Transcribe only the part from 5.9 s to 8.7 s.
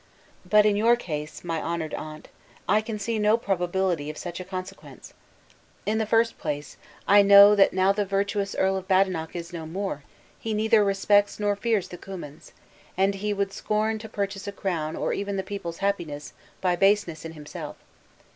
the first place, I know, that now the virtuous